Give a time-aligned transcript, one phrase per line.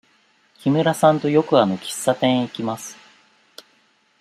[0.57, 2.97] 木村さんとよくあの喫茶店へ行きます。